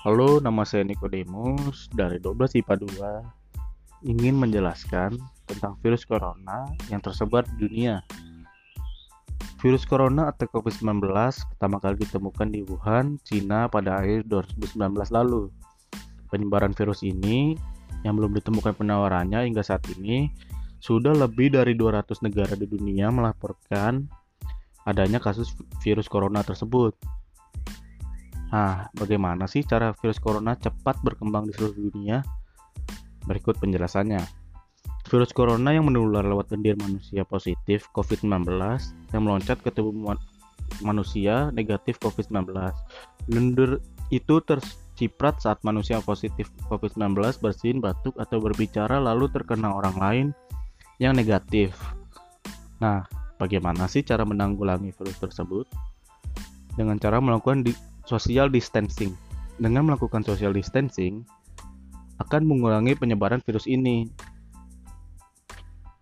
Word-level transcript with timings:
Halo, 0.00 0.40
nama 0.40 0.64
saya 0.64 0.80
Nikodemus 0.80 1.92
dari 1.92 2.16
12 2.16 2.64
IPA 2.64 2.88
2 4.00 4.08
ingin 4.08 4.32
menjelaskan 4.32 5.12
tentang 5.44 5.76
virus 5.84 6.08
corona 6.08 6.72
yang 6.88 7.04
tersebar 7.04 7.44
di 7.44 7.68
dunia. 7.68 8.00
Virus 9.60 9.84
corona 9.84 10.32
atau 10.32 10.48
COVID-19 10.56 11.04
pertama 11.52 11.76
kali 11.84 12.00
ditemukan 12.00 12.48
di 12.48 12.64
Wuhan, 12.64 13.20
Cina 13.28 13.68
pada 13.68 14.00
akhir 14.00 14.24
2019 14.24 14.72
lalu. 15.12 15.52
Penyebaran 16.32 16.72
virus 16.72 17.04
ini 17.04 17.60
yang 18.00 18.16
belum 18.16 18.32
ditemukan 18.40 18.80
penawarannya 18.80 19.52
hingga 19.52 19.60
saat 19.60 19.84
ini 20.00 20.32
sudah 20.80 21.12
lebih 21.12 21.52
dari 21.52 21.76
200 21.76 22.24
negara 22.24 22.56
di 22.56 22.64
dunia 22.64 23.12
melaporkan 23.12 24.08
adanya 24.88 25.20
kasus 25.20 25.52
virus 25.84 26.08
corona 26.08 26.40
tersebut. 26.40 26.96
Nah, 28.50 28.90
bagaimana 28.98 29.46
sih 29.46 29.62
cara 29.62 29.94
virus 29.94 30.18
corona 30.18 30.58
cepat 30.58 30.98
berkembang 31.06 31.46
di 31.46 31.54
seluruh 31.54 31.90
dunia? 31.94 32.26
Berikut 33.26 33.58
penjelasannya. 33.62 34.22
Virus 35.06 35.30
corona 35.34 35.74
yang 35.74 35.86
menular 35.90 36.22
lewat 36.22 36.54
lendir 36.54 36.78
manusia 36.78 37.26
positif 37.26 37.86
COVID-19 37.94 38.46
yang 39.10 39.22
meloncat 39.22 39.58
ke 39.62 39.70
tubuh 39.70 39.94
manusia 40.82 41.50
negatif 41.54 41.98
COVID-19. 42.02 42.50
Lendir 43.30 43.82
itu 44.10 44.42
terciprat 44.42 45.38
saat 45.38 45.62
manusia 45.62 46.02
positif 46.02 46.50
COVID-19 46.66 47.42
bersin, 47.42 47.78
batuk, 47.78 48.18
atau 48.18 48.42
berbicara 48.42 48.98
lalu 48.98 49.30
terkena 49.30 49.70
orang 49.70 49.96
lain 49.98 50.26
yang 50.98 51.14
negatif. 51.14 51.74
Nah, 52.82 53.06
bagaimana 53.38 53.86
sih 53.86 54.02
cara 54.02 54.26
menanggulangi 54.26 54.90
virus 54.94 55.18
tersebut? 55.22 55.66
Dengan 56.74 56.98
cara 56.98 57.18
melakukan 57.18 57.66
social 58.10 58.50
distancing. 58.50 59.14
Dengan 59.62 59.86
melakukan 59.86 60.26
social 60.26 60.50
distancing 60.50 61.22
akan 62.18 62.42
mengurangi 62.42 62.98
penyebaran 62.98 63.38
virus 63.46 63.70
ini. 63.70 64.10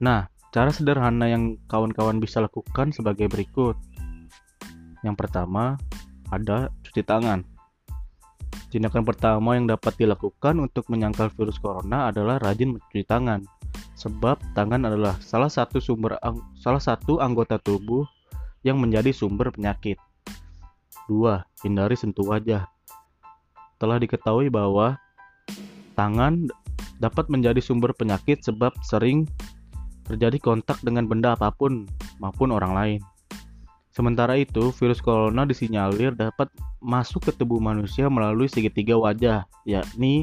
Nah, 0.00 0.32
cara 0.48 0.72
sederhana 0.72 1.28
yang 1.28 1.60
kawan-kawan 1.68 2.18
bisa 2.18 2.40
lakukan 2.40 2.90
sebagai 2.96 3.28
berikut. 3.28 3.76
Yang 5.04 5.16
pertama, 5.20 5.76
ada 6.32 6.72
cuci 6.82 7.04
tangan. 7.04 7.44
Tindakan 8.70 9.02
pertama 9.02 9.58
yang 9.58 9.66
dapat 9.66 9.98
dilakukan 9.98 10.54
untuk 10.62 10.86
menyangkal 10.88 11.26
virus 11.34 11.58
corona 11.58 12.14
adalah 12.14 12.38
rajin 12.38 12.78
mencuci 12.78 13.02
tangan. 13.02 13.42
Sebab 13.98 14.38
tangan 14.54 14.86
adalah 14.86 15.18
salah 15.20 15.50
satu 15.50 15.82
sumber 15.82 16.16
salah 16.56 16.80
satu 16.80 17.18
anggota 17.18 17.58
tubuh 17.58 18.06
yang 18.62 18.78
menjadi 18.78 19.10
sumber 19.10 19.50
penyakit. 19.50 19.98
2. 21.08 21.64
Hindari 21.64 21.96
sentuh 21.96 22.26
wajah. 22.26 22.68
Telah 23.80 23.96
diketahui 23.96 24.52
bahwa 24.52 25.00
tangan 25.96 26.50
dapat 27.00 27.32
menjadi 27.32 27.62
sumber 27.64 27.96
penyakit 27.96 28.44
sebab 28.44 28.76
sering 28.84 29.24
terjadi 30.04 30.36
kontak 30.42 30.76
dengan 30.84 31.08
benda 31.08 31.32
apa 31.32 31.48
pun 31.54 31.88
maupun 32.20 32.52
orang 32.52 32.72
lain. 32.76 33.00
Sementara 33.90 34.38
itu, 34.38 34.70
virus 34.76 35.02
corona 35.02 35.42
disinyalir 35.42 36.14
dapat 36.14 36.46
masuk 36.78 37.30
ke 37.30 37.32
tubuh 37.34 37.58
manusia 37.58 38.06
melalui 38.06 38.46
segitiga 38.46 38.94
wajah, 38.94 39.44
yakni 39.66 40.22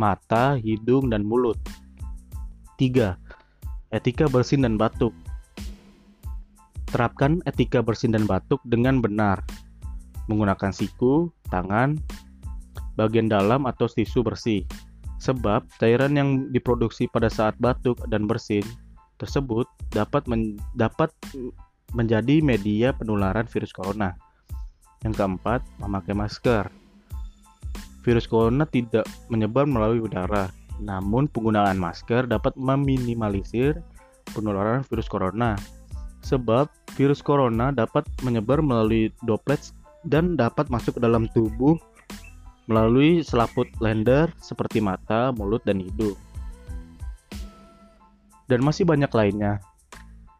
mata, 0.00 0.56
hidung, 0.56 1.12
dan 1.12 1.22
mulut. 1.22 1.60
3. 2.80 3.14
Etika 3.92 4.26
bersin 4.26 4.64
dan 4.64 4.80
batuk. 4.80 5.12
Terapkan 6.88 7.44
etika 7.44 7.84
bersin 7.84 8.12
dan 8.12 8.24
batuk 8.24 8.60
dengan 8.68 9.00
benar 9.00 9.40
menggunakan 10.30 10.70
siku, 10.70 11.30
tangan, 11.50 11.98
bagian 12.94 13.26
dalam 13.30 13.64
atau 13.64 13.88
tisu 13.88 14.22
bersih. 14.22 14.62
Sebab 15.22 15.62
cairan 15.78 16.18
yang 16.18 16.50
diproduksi 16.50 17.06
pada 17.06 17.30
saat 17.30 17.54
batuk 17.62 17.98
dan 18.10 18.26
bersin 18.26 18.66
tersebut 19.22 19.70
dapat 19.94 20.26
men 20.26 20.58
dapat 20.74 21.14
menjadi 21.94 22.42
media 22.42 22.90
penularan 22.90 23.46
virus 23.46 23.70
corona. 23.70 24.18
Yang 25.06 25.22
keempat, 25.22 25.62
memakai 25.78 26.14
masker. 26.14 26.66
Virus 28.02 28.26
corona 28.26 28.66
tidak 28.66 29.06
menyebar 29.30 29.62
melalui 29.62 30.02
udara, 30.02 30.50
namun 30.82 31.30
penggunaan 31.30 31.78
masker 31.78 32.26
dapat 32.26 32.50
meminimalisir 32.58 33.78
penularan 34.34 34.82
virus 34.90 35.06
corona. 35.06 35.54
Sebab 36.26 36.66
virus 36.98 37.22
corona 37.22 37.70
dapat 37.70 38.06
menyebar 38.26 38.58
melalui 38.58 39.14
droplets 39.22 39.74
dan 40.06 40.34
dapat 40.34 40.68
masuk 40.68 40.98
ke 40.98 41.00
dalam 41.02 41.30
tubuh 41.30 41.78
melalui 42.70 43.22
selaput 43.26 43.66
lender 43.82 44.30
seperti 44.38 44.78
mata, 44.78 45.34
mulut, 45.34 45.62
dan 45.66 45.82
hidung. 45.82 46.14
Dan 48.46 48.62
masih 48.62 48.86
banyak 48.86 49.10
lainnya. 49.10 49.62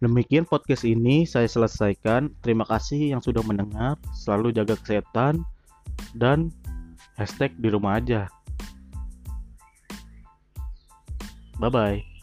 Demikian 0.00 0.44
podcast 0.44 0.84
ini 0.84 1.24
saya 1.24 1.48
selesaikan. 1.48 2.28
Terima 2.44 2.68
kasih 2.68 3.16
yang 3.16 3.24
sudah 3.24 3.40
mendengar. 3.40 3.96
Selalu 4.12 4.52
jaga 4.52 4.76
kesehatan 4.76 5.42
dan 6.12 6.52
hashtag 7.16 7.56
di 7.56 7.72
rumah 7.72 7.96
aja. 7.96 8.28
Bye 11.56 11.72
bye. 11.72 12.15